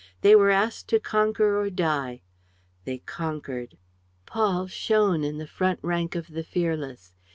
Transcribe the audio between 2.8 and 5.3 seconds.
They conquered. Paul shone